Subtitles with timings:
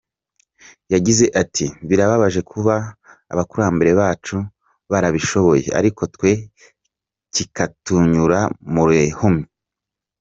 [0.93, 2.75] Yagize ati “Birababaje kuba
[3.33, 4.37] abakurambere bacu
[4.91, 6.31] barabishoboye ariko twe
[7.33, 8.39] kikatunyura
[8.73, 9.47] mu rihumye.